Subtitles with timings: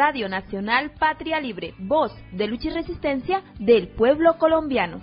[0.00, 4.98] Radio Nacional Patria Libre, voz de lucha y resistencia del pueblo colombiano.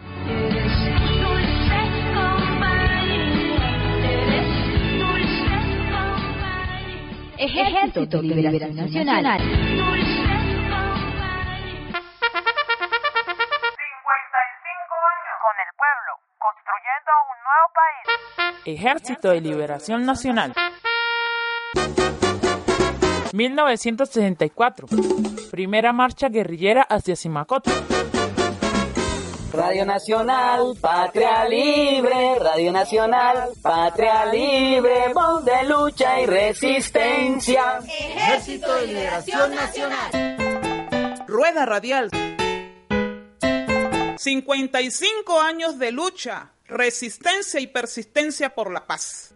[7.37, 9.39] Ejército de Liberación Nacional.
[9.39, 9.69] 55
[15.13, 18.01] años con el pueblo, construyendo un nuevo país.
[18.65, 20.53] Ejército de Liberación Nacional.
[23.33, 24.87] 1964.
[25.51, 27.71] Primera marcha guerrillera hacia Simacoto.
[29.53, 37.79] Radio Nacional, Patria Libre, Radio Nacional, Patria Libre, voz de lucha y resistencia.
[37.87, 41.25] Ejército de Liberación Nacional.
[41.27, 42.11] Rueda Radial.
[44.17, 49.33] 55 años de lucha, resistencia y persistencia por la paz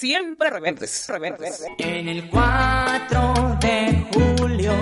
[0.00, 1.66] siempre rebeldes, rebeldes.
[1.76, 4.72] En el 4 de julio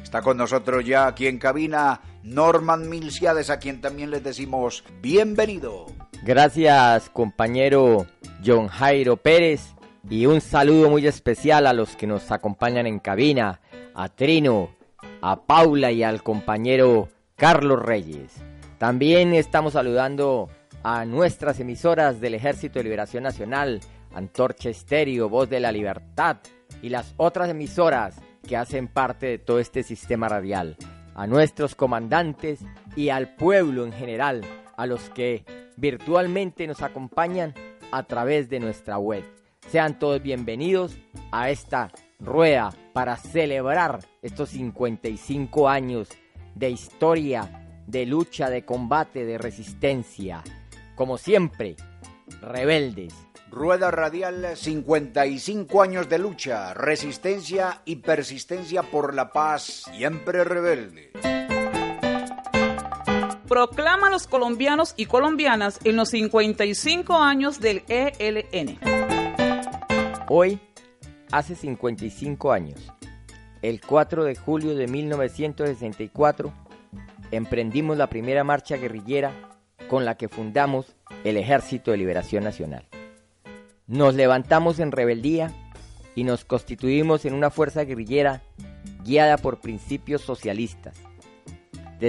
[0.04, 5.88] Está con nosotros ya aquí en cabina Norman Milciades, a quien también les decimos bienvenido.
[6.26, 8.08] Gracias compañero
[8.44, 9.76] John Jairo Pérez
[10.10, 13.62] y un saludo muy especial a los que nos acompañan en cabina,
[13.94, 14.72] a Trino,
[15.22, 18.42] a Paula y al compañero Carlos Reyes.
[18.80, 20.50] También estamos saludando
[20.82, 23.82] a nuestras emisoras del Ejército de Liberación Nacional,
[24.12, 26.38] Antorcha Estéreo, Voz de la Libertad
[26.82, 28.16] y las otras emisoras
[28.48, 30.76] que hacen parte de todo este sistema radial,
[31.14, 32.62] a nuestros comandantes
[32.96, 34.42] y al pueblo en general,
[34.78, 35.46] a los que
[35.78, 37.54] virtualmente nos acompañan
[37.92, 39.24] a través de nuestra web.
[39.70, 40.98] Sean todos bienvenidos
[41.32, 46.10] a esta rueda para celebrar estos 55 años
[46.54, 50.44] de historia, de lucha, de combate, de resistencia.
[50.96, 51.76] Como siempre,
[52.42, 53.14] rebeldes.
[53.52, 61.35] Rueda Radial 55 años de lucha, resistencia y persistencia por la paz, siempre rebelde
[63.56, 68.78] proclama a los colombianos y colombianas en los 55 años del ELN.
[70.28, 70.60] Hoy,
[71.32, 72.92] hace 55 años,
[73.62, 76.52] el 4 de julio de 1964,
[77.32, 79.32] emprendimos la primera marcha guerrillera
[79.90, 80.94] con la que fundamos
[81.24, 82.86] el Ejército de Liberación Nacional.
[83.88, 85.54] Nos levantamos en rebeldía
[86.14, 88.42] y nos constituimos en una fuerza guerrillera
[89.06, 90.98] guiada por principios socialistas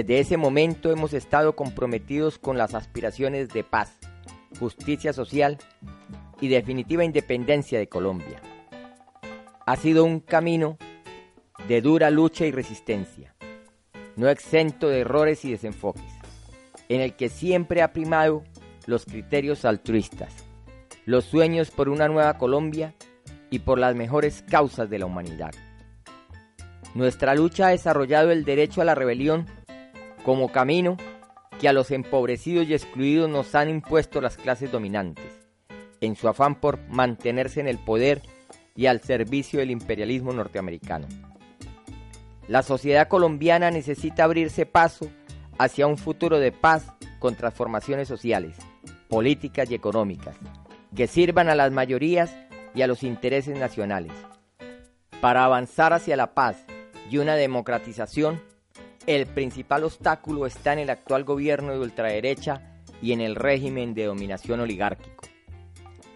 [0.03, 3.97] desde ese momento hemos estado comprometidos con las aspiraciones de paz,
[4.59, 5.57] justicia social
[6.39, 8.39] y definitiva independencia de Colombia.
[9.65, 10.77] Ha sido un camino
[11.67, 13.33] de dura lucha y resistencia,
[14.15, 16.13] no exento de errores y desenfoques,
[16.89, 18.43] en el que siempre ha primado
[18.85, 20.31] los criterios altruistas,
[21.05, 22.93] los sueños por una nueva Colombia
[23.49, 25.55] y por las mejores causas de la humanidad.
[26.93, 29.56] Nuestra lucha ha desarrollado el derecho a la rebelión
[30.27, 30.97] como camino
[31.57, 35.47] que a los empobrecidos y excluidos nos han impuesto las clases dominantes,
[36.01, 38.21] en su afán por mantenerse en el poder
[38.75, 41.07] y al servicio del imperialismo norteamericano.
[42.49, 45.09] La sociedad colombiana necesita abrirse paso
[45.59, 48.57] hacia un futuro de paz con transformaciones sociales,
[49.07, 50.35] políticas y económicas,
[50.93, 52.35] que sirvan a las mayorías
[52.75, 54.11] y a los intereses nacionales.
[55.21, 56.65] Para avanzar hacia la paz
[57.09, 58.41] y una democratización,
[59.07, 62.61] el principal obstáculo está en el actual gobierno de ultraderecha
[63.01, 65.23] y en el régimen de dominación oligárquico.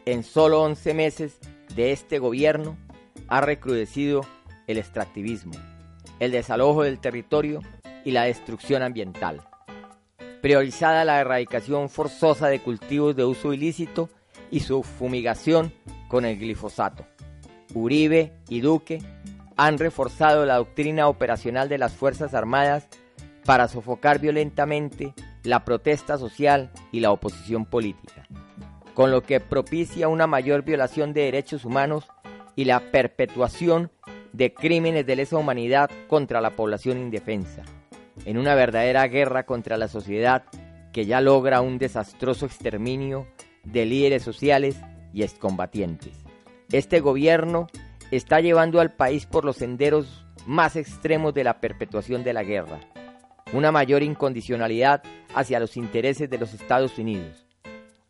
[0.05, 1.39] En solo 11 meses
[1.73, 2.77] de este gobierno
[3.29, 4.21] ha recrudecido
[4.67, 5.53] el extractivismo,
[6.19, 7.61] el desalojo del territorio
[8.03, 9.41] y la destrucción ambiental.
[10.41, 14.09] Priorizada la erradicación forzosa de cultivos de uso ilícito
[14.49, 15.71] y su fumigación
[16.09, 17.05] con el glifosato.
[17.73, 18.99] Uribe y Duque
[19.57, 22.87] han reforzado la doctrina operacional de las Fuerzas Armadas
[23.45, 25.13] para sofocar violentamente
[25.43, 28.27] la protesta social y la oposición política,
[28.93, 32.07] con lo que propicia una mayor violación de derechos humanos
[32.55, 33.91] y la perpetuación
[34.33, 37.63] de crímenes de lesa humanidad contra la población indefensa,
[38.25, 40.43] en una verdadera guerra contra la sociedad
[40.93, 43.27] que ya logra un desastroso exterminio
[43.63, 44.77] de líderes sociales
[45.13, 46.13] y excombatientes.
[46.71, 47.67] Este gobierno
[48.11, 52.79] está llevando al país por los senderos más extremos de la perpetuación de la guerra,
[53.53, 55.03] una mayor incondicionalidad
[55.33, 57.45] hacia los intereses de los Estados Unidos,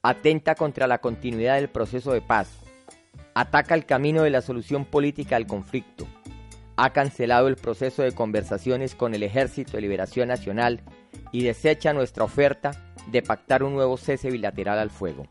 [0.02, 2.50] atenta contra la continuidad del proceso de paz,
[3.36, 6.08] ataca el camino de la solución política al conflicto,
[6.78, 10.82] ha cancelado el proceso de conversaciones con el Ejército de Liberación Nacional
[11.32, 12.72] y desecha nuestra oferta
[13.12, 15.26] de pactar un nuevo cese bilateral al fuego.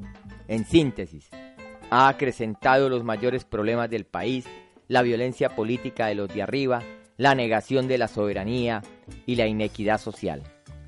[0.49, 1.29] En síntesis,
[1.91, 4.47] ha acrecentado los mayores problemas del país,
[4.89, 6.83] la violencia política de los de arriba,
[7.17, 8.83] la negación de la soberanía
[9.27, 10.43] y la inequidad social.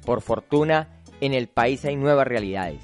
[0.07, 2.81] Por fortuna, en el país hay nuevas realidades.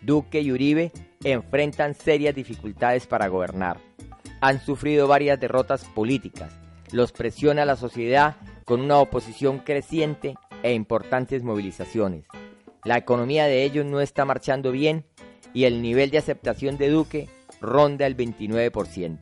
[0.00, 0.92] Duque y Uribe
[1.22, 3.78] enfrentan serias dificultades para gobernar.
[4.40, 6.56] Han sufrido varias derrotas políticas.
[6.92, 12.24] Los presiona la sociedad con una oposición creciente e importantes movilizaciones.
[12.84, 15.04] La economía de ellos no está marchando bien
[15.52, 17.28] y el nivel de aceptación de Duque
[17.60, 19.18] ronda el 29%.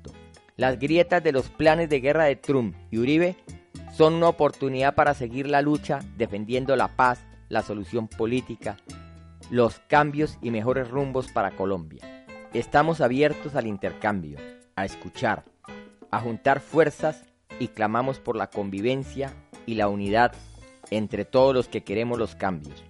[0.56, 3.37] Las grietas de los planes de guerra de Trump y Uribe
[3.93, 8.76] son una oportunidad para seguir la lucha defendiendo la paz, la solución política,
[9.50, 12.26] los cambios y mejores rumbos para Colombia.
[12.52, 14.38] Estamos abiertos al intercambio,
[14.75, 15.44] a escuchar,
[16.11, 17.25] a juntar fuerzas
[17.58, 19.32] y clamamos por la convivencia
[19.67, 20.32] y la unidad
[20.90, 22.82] entre todos los que queremos los cambios.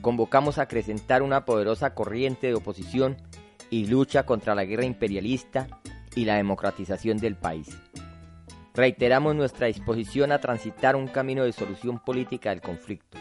[0.00, 3.16] Convocamos a acrecentar una poderosa corriente de oposición
[3.70, 5.66] y lucha contra la guerra imperialista
[6.14, 7.76] y la democratización del país.
[8.74, 13.18] Reiteramos nuestra disposición a transitar un camino de solución política del conflicto,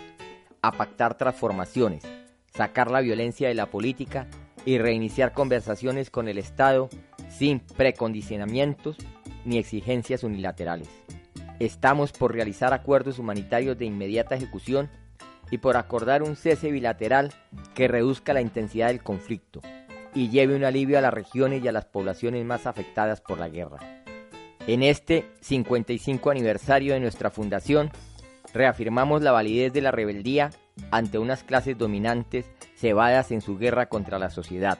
[0.62, 2.04] a pactar transformaciones,
[2.54, 4.28] sacar la violencia de la política
[4.66, 6.90] y reiniciar conversaciones con el Estado
[7.30, 8.98] sin precondicionamientos
[9.46, 10.90] ni exigencias unilaterales.
[11.60, 14.90] Estamos por realizar acuerdos humanitarios de inmediata ejecución
[15.50, 17.34] y por acordar un cese bilateral
[17.74, 19.62] que reduzca la intensidad del conflicto,
[20.18, 23.50] y lleve un alivio a las regiones y a las poblaciones más afectadas por la
[23.50, 23.78] guerra.
[24.66, 27.92] En este 55 aniversario de nuestra fundación,
[28.52, 30.50] reafirmamos la validez de la rebeldía
[30.90, 34.80] ante unas clases dominantes cebadas en su guerra contra la sociedad,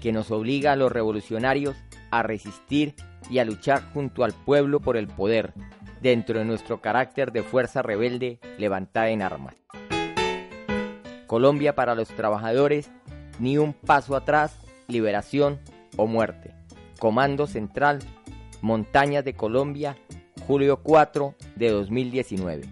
[0.00, 1.74] que nos obliga a los revolucionarios
[2.12, 2.94] a resistir
[3.28, 5.52] y a luchar junto al pueblo por el poder,
[6.00, 9.56] dentro de nuestro carácter de fuerza rebelde levantada en armas.
[11.26, 12.88] Colombia para los trabajadores,
[13.40, 15.60] ni un paso atrás liberación
[15.96, 16.54] o muerte.
[16.98, 18.00] Comando Central,
[18.62, 19.96] Montañas de Colombia,
[20.46, 22.68] julio 4 de 2019.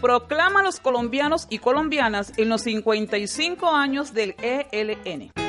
[0.00, 5.39] Proclama a los colombianos y colombianas en los 55 años del ELN.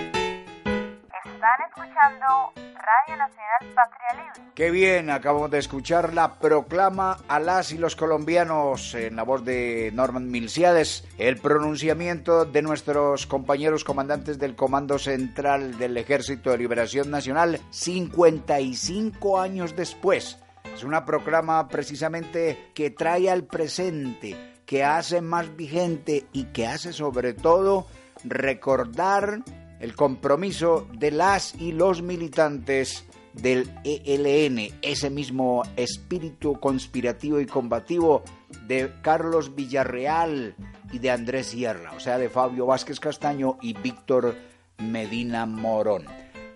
[2.01, 4.51] Escuchando Radio Nacional Patria Libre.
[4.55, 9.46] Qué bien, acabamos de escuchar la proclama a las y los colombianos en la voz
[9.46, 16.58] de Norman Milciades, el pronunciamiento de nuestros compañeros comandantes del Comando Central del Ejército de
[16.58, 20.39] Liberación Nacional 55 años después.
[20.74, 26.93] Es una proclama precisamente que trae al presente, que hace más vigente y que hace
[26.93, 27.86] sobre todo
[28.24, 29.43] recordar
[29.81, 38.23] el compromiso de las y los militantes del ELN, ese mismo espíritu conspirativo y combativo
[38.67, 40.55] de Carlos Villarreal
[40.91, 44.35] y de Andrés Sierra, o sea, de Fabio Vázquez Castaño y Víctor
[44.77, 46.05] Medina Morón.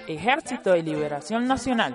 [0.08, 1.94] Ejército de Liberación Nacional.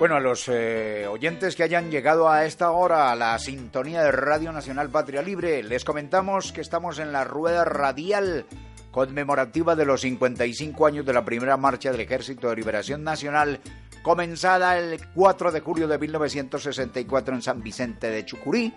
[0.00, 4.10] Bueno, a los eh, oyentes que hayan llegado a esta hora a la sintonía de
[4.10, 8.46] Radio Nacional Patria Libre, les comentamos que estamos en la rueda radial
[8.92, 13.60] conmemorativa de los 55 años de la primera marcha del Ejército de Liberación Nacional,
[14.02, 18.72] comenzada el 4 de julio de 1964 en San Vicente de Chucurí.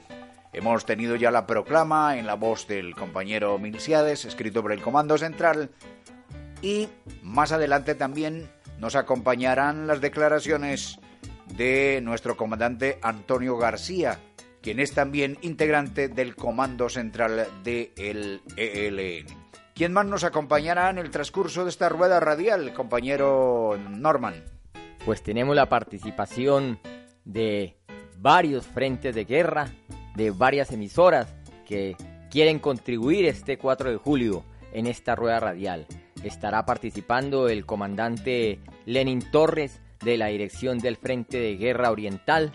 [0.52, 5.18] Hemos tenido ya la proclama en la voz del compañero Milciades, escrito por el Comando
[5.18, 5.70] Central,
[6.62, 6.90] y
[7.22, 11.00] más adelante también nos acompañarán las declaraciones
[11.56, 14.20] de nuestro comandante Antonio García,
[14.62, 19.26] quien es también integrante del Comando Central del ELN.
[19.76, 24.36] ¿Quién más nos acompañará en el transcurso de esta rueda radial, compañero Norman?
[25.06, 26.80] Pues tenemos la participación
[27.26, 27.76] de
[28.18, 29.70] varios frentes de guerra,
[30.16, 31.34] de varias emisoras
[31.68, 31.96] que
[32.30, 35.88] quieren contribuir este 4 de julio en esta rueda radial.
[36.24, 42.52] Estará participando el comandante Lenin Torres, de la dirección del Frente de Guerra Oriental,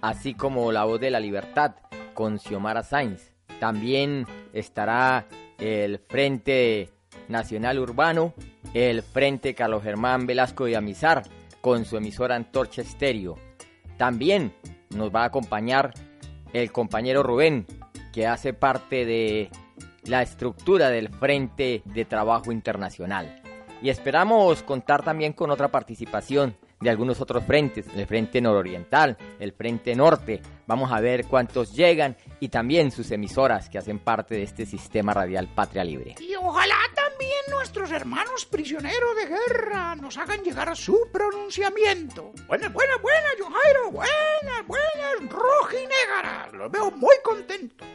[0.00, 1.74] así como la voz de la libertad
[2.14, 3.32] con Xiomara Sainz.
[3.60, 5.26] También estará
[5.58, 6.90] el Frente
[7.28, 8.34] Nacional Urbano,
[8.74, 11.22] el Frente Carlos Germán Velasco de Amizar
[11.60, 13.38] con su emisora Antorcha Estéreo.
[13.96, 14.52] También
[14.90, 15.92] nos va a acompañar
[16.52, 17.66] el compañero Rubén,
[18.12, 19.50] que hace parte de
[20.04, 23.40] la estructura del Frente de Trabajo Internacional.
[23.80, 29.52] Y esperamos contar también con otra participación de algunos otros frentes, el frente nororiental, el
[29.52, 30.42] frente norte.
[30.66, 35.14] Vamos a ver cuántos llegan y también sus emisoras que hacen parte de este sistema
[35.14, 36.16] radial Patria Libre.
[36.20, 42.32] Y ojalá también nuestros hermanos prisioneros de guerra nos hagan llegar su pronunciamiento.
[42.48, 46.52] Buenas, buenas, buenas, John Jairo, buenas, buenas, rojinegras.
[46.52, 47.86] Los veo muy contentos.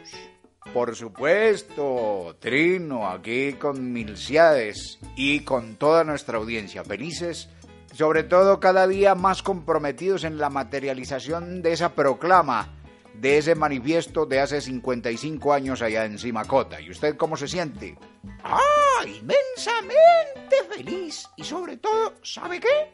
[0.72, 6.84] Por supuesto, Trino, aquí con Milciades y con toda nuestra audiencia.
[6.84, 7.48] Felices
[7.92, 12.74] sobre todo cada día más comprometidos en la materialización de esa proclama,
[13.14, 16.80] de ese manifiesto de hace 55 años allá en Simacota.
[16.80, 17.98] ¿Y usted cómo se siente?
[18.44, 19.04] ¡Ah!
[19.04, 21.28] Inmensamente feliz.
[21.36, 22.92] Y sobre todo, ¿sabe qué?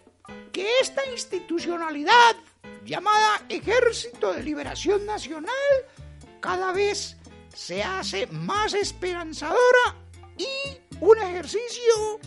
[0.52, 2.36] Que esta institucionalidad
[2.84, 5.52] llamada Ejército de Liberación Nacional
[6.40, 7.16] cada vez
[7.54, 9.96] se hace más esperanzadora
[10.36, 10.46] y
[11.00, 12.20] un ejercicio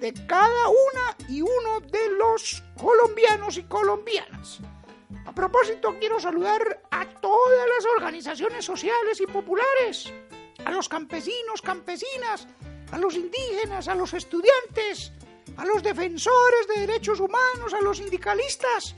[0.00, 4.60] de cada una y uno de los colombianos y colombianas.
[5.26, 10.12] A propósito, quiero saludar a todas las organizaciones sociales y populares,
[10.64, 12.46] a los campesinos, campesinas,
[12.92, 15.12] a los indígenas, a los estudiantes,
[15.56, 18.94] a los defensores de derechos humanos, a los sindicalistas,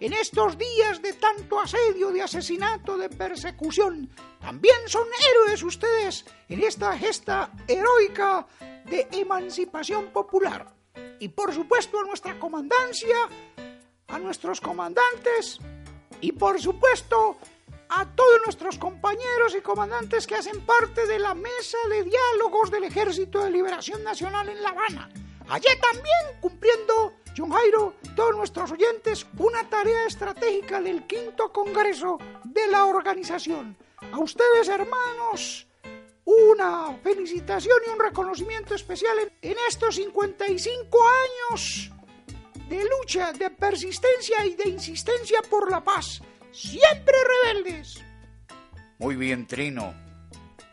[0.00, 4.10] en estos días de tanto asedio, de asesinato, de persecución.
[4.40, 8.46] También son héroes ustedes en esta gesta heroica
[8.86, 10.66] de emancipación popular.
[11.20, 13.16] Y por supuesto a nuestra comandancia,
[14.08, 15.58] a nuestros comandantes
[16.22, 17.36] y por supuesto
[17.90, 22.84] a todos nuestros compañeros y comandantes que hacen parte de la mesa de diálogos del
[22.84, 25.10] Ejército de Liberación Nacional en La Habana.
[25.48, 32.66] Allá también cumpliendo, John Jairo, todos nuestros oyentes, una tarea estratégica del quinto Congreso de
[32.66, 33.74] la organización.
[34.12, 35.66] A ustedes, hermanos,
[36.26, 40.98] una felicitación y un reconocimiento especial en, estos 55
[41.48, 41.90] años
[42.68, 46.20] de lucha, de persistencia y de insistencia por la paz.
[46.52, 48.04] Siempre rebeldes.
[48.98, 49.94] Muy bien, Trino.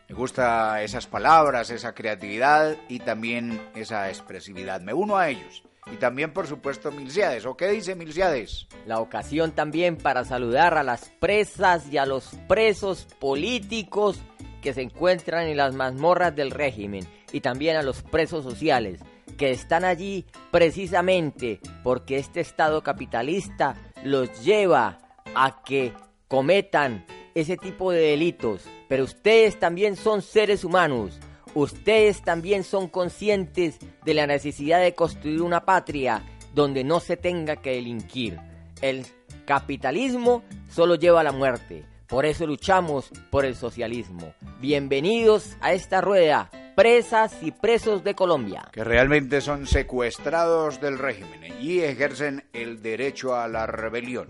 [0.06, 4.82] Me gusta esas palabras, esa creatividad y también esa expresividad.
[4.82, 5.62] Me uno a ellos.
[5.92, 7.46] Y también, por supuesto, Milciades.
[7.46, 8.66] ¿O qué dice Milciades?
[8.86, 14.20] La ocasión también para saludar a las presas y a los presos políticos
[14.62, 19.00] que se encuentran en las mazmorras del régimen y también a los presos sociales
[19.38, 24.98] que están allí precisamente porque este Estado capitalista los lleva
[25.34, 25.94] a que
[26.26, 28.64] cometan ese tipo de delitos.
[28.88, 31.20] Pero ustedes también son seres humanos.
[31.58, 36.22] Ustedes también son conscientes de la necesidad de construir una patria
[36.54, 38.38] donde no se tenga que delinquir.
[38.80, 39.04] El
[39.44, 41.84] capitalismo solo lleva a la muerte.
[42.06, 44.32] Por eso luchamos por el socialismo.
[44.60, 48.68] Bienvenidos a esta rueda, presas y presos de Colombia.
[48.70, 54.28] Que realmente son secuestrados del régimen y ejercen el derecho a la rebelión.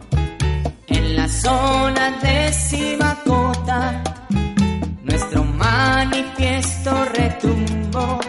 [0.87, 4.38] En la zona de Simacota, nuestro
[6.11, 8.21] manifiesto retumbó.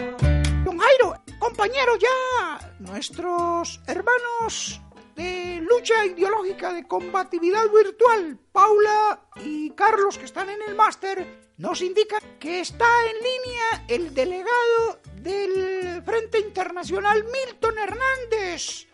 [0.64, 4.80] Don Jairo, compañero, ya nuestros hermanos
[5.16, 11.80] de lucha ideológica de combatividad virtual, Paula y Carlos, que están en el máster, nos
[11.82, 18.86] indican que está en línea el delegado del Frente Internacional Milton Hernández,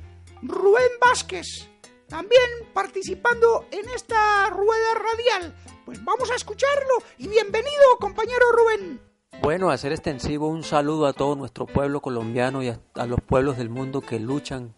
[0.42, 1.68] Rubén Vázquez,
[2.08, 5.54] también participando en esta rueda radial.
[5.86, 9.00] Pues vamos a escucharlo y bienvenido, compañero Rubén.
[9.40, 13.70] Bueno, hacer extensivo un saludo a todo nuestro pueblo colombiano y a, los pueblos del
[13.70, 14.74] mundo que luchan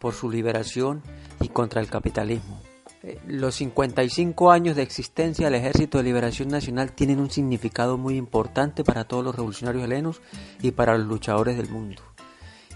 [0.00, 1.04] por su liberación
[1.40, 2.60] y contra el capitalismo.
[3.04, 8.16] Eh, Los 55 años de existencia del Ejército de Liberación Nacional tienen un significado muy
[8.16, 10.20] importante para todos los revolucionarios helenos
[10.60, 12.02] y para los luchadores del mundo.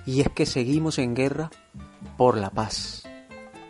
[0.07, 1.51] Y es que seguimos en guerra
[2.17, 3.03] por la paz.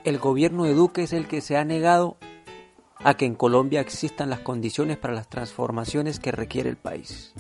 [0.05, 2.19] El gobierno de Duque es el que se ha negado
[3.05, 7.33] a que en Colombia existan las condiciones para las transformaciones que requiere el país.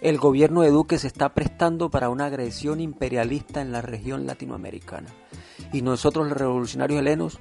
[0.00, 5.08] El gobierno de Duque se está prestando para una agresión imperialista en la región latinoamericana.
[5.72, 7.40] Y nosotros los revolucionarios helenos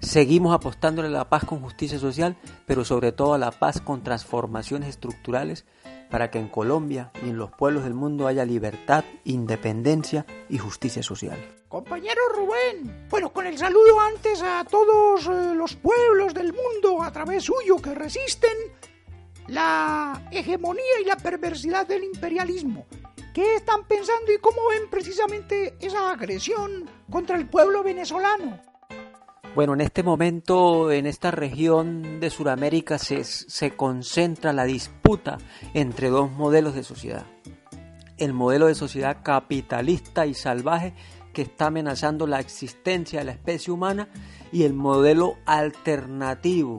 [0.00, 2.36] seguimos apostándole a la paz con justicia social,
[2.66, 5.64] pero sobre todo a la paz con transformaciones estructurales
[6.10, 11.02] para que en Colombia y en los pueblos del mundo haya libertad, independencia y justicia
[11.02, 11.38] social.
[11.68, 17.10] Compañero Rubén, bueno, con el saludo antes a todos eh, los pueblos del mundo a
[17.10, 18.56] través suyo que resisten
[19.48, 22.86] la hegemonía y la perversidad del imperialismo.
[23.34, 28.60] ¿Qué están pensando y cómo ven precisamente esa agresión contra el pueblo venezolano?
[29.56, 35.38] Bueno, en este momento, en esta región de Sudamérica se, se concentra la disputa
[35.72, 37.24] entre dos modelos de sociedad.
[38.18, 40.92] El modelo de sociedad capitalista y salvaje
[41.32, 44.10] que está amenazando la existencia de la especie humana
[44.52, 46.76] y el modelo alternativo,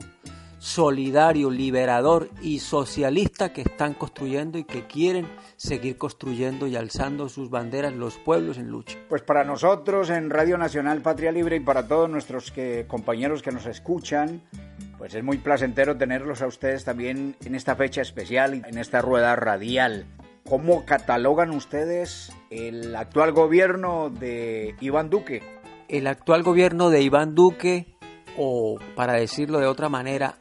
[0.58, 7.50] solidario, liberador y socialista que están construyendo y que quieren seguir construyendo y alzando sus
[7.50, 8.98] banderas los pueblos en lucha.
[9.08, 13.52] Pues para nosotros en Radio Nacional Patria Libre y para todos nuestros que, compañeros que
[13.52, 14.42] nos escuchan,
[14.98, 19.36] pues es muy placentero tenerlos a ustedes también en esta fecha especial, en esta rueda
[19.36, 20.06] radial.
[20.48, 25.42] ¿Cómo catalogan ustedes el actual gobierno de Iván Duque?
[25.88, 27.94] El actual gobierno de Iván Duque,
[28.36, 30.36] o para decirlo de otra manera,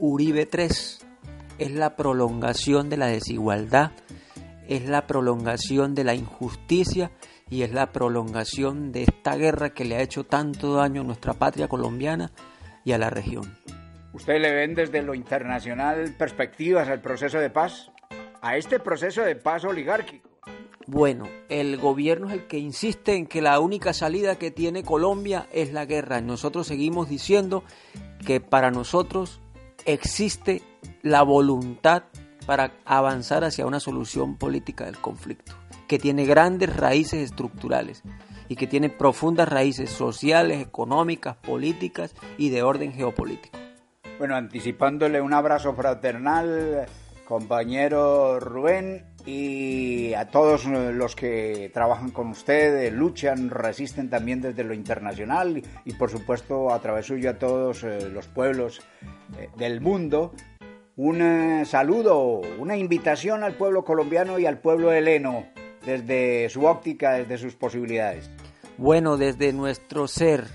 [0.00, 1.00] Uribe 3,
[1.58, 3.90] es la prolongación de la desigualdad,
[4.68, 7.10] es la prolongación de la injusticia
[7.50, 11.32] y es la prolongación de esta guerra que le ha hecho tanto daño a nuestra
[11.32, 12.30] patria colombiana
[12.84, 13.58] y a la región.
[14.12, 17.90] ¿Usted le ven desde lo internacional perspectivas al proceso de paz?
[18.40, 20.28] A este proceso de paz oligárquico.
[20.86, 25.48] Bueno, el gobierno es el que insiste en que la única salida que tiene Colombia
[25.52, 26.20] es la guerra.
[26.20, 27.64] Nosotros seguimos diciendo
[28.24, 29.40] que para nosotros
[29.88, 30.62] existe
[31.02, 32.04] la voluntad
[32.46, 35.54] para avanzar hacia una solución política del conflicto,
[35.86, 38.02] que tiene grandes raíces estructurales
[38.48, 43.58] y que tiene profundas raíces sociales, económicas, políticas y de orden geopolítico.
[44.18, 46.86] Bueno, anticipándole un abrazo fraternal,
[47.26, 54.72] compañero Rubén, y a todos los que trabajan con usted, luchan, resisten también desde lo
[54.72, 58.80] internacional y por supuesto a través suyo a todos eh, los pueblos
[59.38, 60.32] eh, del mundo.
[60.96, 65.44] Un eh, saludo, una invitación al pueblo colombiano y al pueblo heleno
[65.84, 68.30] desde su óptica, desde sus posibilidades.
[68.78, 70.46] Bueno, desde nuestro ser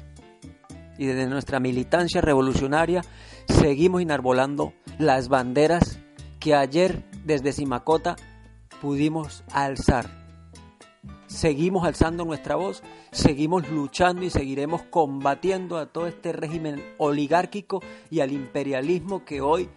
[0.97, 3.01] y desde nuestra militancia revolucionaria
[3.47, 5.99] seguimos enarbolando las banderas
[6.39, 8.15] que ayer desde Simacota
[8.83, 10.09] pudimos alzar.
[11.27, 18.19] Seguimos alzando nuestra voz, seguimos luchando y seguiremos combatiendo a todo este régimen oligárquico y
[18.19, 19.69] al imperialismo que hoy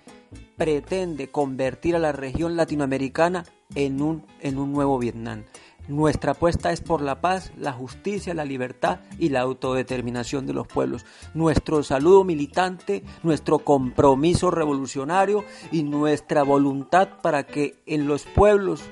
[0.56, 3.44] pretende convertir a la región latinoamericana
[3.76, 5.44] en un, en un nuevo Vietnam.
[5.88, 10.66] Nuestra apuesta es por la paz, la justicia, la libertad y la autodeterminación de los
[10.66, 11.04] pueblos.
[11.34, 18.82] Nuestro saludo militante, nuestro compromiso revolucionario y nuestra voluntad para que en los pueblos